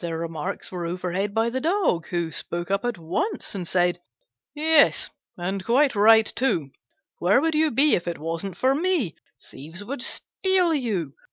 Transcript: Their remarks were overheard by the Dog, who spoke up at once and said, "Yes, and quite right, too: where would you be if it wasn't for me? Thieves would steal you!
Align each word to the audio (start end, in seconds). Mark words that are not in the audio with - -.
Their 0.00 0.18
remarks 0.18 0.72
were 0.72 0.86
overheard 0.86 1.32
by 1.32 1.48
the 1.48 1.60
Dog, 1.60 2.08
who 2.08 2.32
spoke 2.32 2.68
up 2.68 2.84
at 2.84 2.98
once 2.98 3.54
and 3.54 3.68
said, 3.68 4.00
"Yes, 4.56 5.08
and 5.36 5.64
quite 5.64 5.94
right, 5.94 6.26
too: 6.26 6.72
where 7.20 7.40
would 7.40 7.54
you 7.54 7.70
be 7.70 7.94
if 7.94 8.08
it 8.08 8.18
wasn't 8.18 8.56
for 8.56 8.74
me? 8.74 9.14
Thieves 9.40 9.84
would 9.84 10.02
steal 10.02 10.74
you! 10.74 11.14